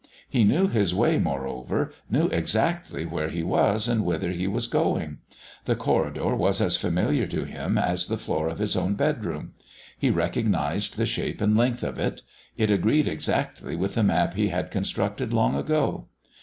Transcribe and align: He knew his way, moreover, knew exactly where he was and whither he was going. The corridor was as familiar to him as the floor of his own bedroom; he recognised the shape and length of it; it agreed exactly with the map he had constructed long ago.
He 0.27 0.43
knew 0.43 0.67
his 0.67 0.95
way, 0.95 1.19
moreover, 1.19 1.91
knew 2.09 2.25
exactly 2.29 3.05
where 3.05 3.29
he 3.29 3.43
was 3.43 3.87
and 3.87 4.03
whither 4.03 4.31
he 4.31 4.47
was 4.47 4.65
going. 4.65 5.19
The 5.65 5.75
corridor 5.75 6.35
was 6.35 6.59
as 6.59 6.75
familiar 6.75 7.27
to 7.27 7.43
him 7.43 7.77
as 7.77 8.07
the 8.07 8.17
floor 8.17 8.47
of 8.49 8.57
his 8.57 8.75
own 8.75 8.95
bedroom; 8.95 9.53
he 9.99 10.09
recognised 10.09 10.97
the 10.97 11.05
shape 11.05 11.39
and 11.39 11.55
length 11.55 11.83
of 11.83 11.99
it; 11.99 12.23
it 12.57 12.71
agreed 12.71 13.07
exactly 13.07 13.75
with 13.75 13.93
the 13.93 14.01
map 14.01 14.33
he 14.33 14.47
had 14.47 14.71
constructed 14.71 15.33
long 15.33 15.55
ago. 15.55 16.07